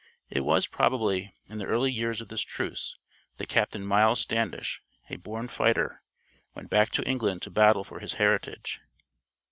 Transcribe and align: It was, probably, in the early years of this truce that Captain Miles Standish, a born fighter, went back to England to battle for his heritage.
It 0.31 0.41
was, 0.43 0.65
probably, 0.65 1.31
in 1.47 1.59
the 1.59 1.67
early 1.67 1.91
years 1.91 2.21
of 2.21 2.29
this 2.29 2.41
truce 2.41 2.97
that 3.37 3.49
Captain 3.49 3.85
Miles 3.85 4.19
Standish, 4.19 4.81
a 5.11 5.17
born 5.17 5.47
fighter, 5.47 6.01
went 6.55 6.71
back 6.71 6.89
to 6.93 7.07
England 7.07 7.43
to 7.43 7.51
battle 7.51 7.83
for 7.83 7.99
his 7.99 8.13
heritage. 8.15 8.81